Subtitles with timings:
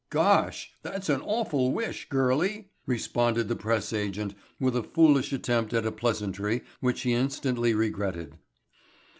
[0.09, 5.85] "Gosh, that's an awful wish, girlie," responded the press agent with a foolish attempt at
[5.85, 8.39] a pleasantry which he instantly regretted.